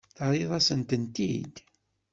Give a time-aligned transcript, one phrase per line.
[0.15, 1.55] Terriḍ-asen-tent-id?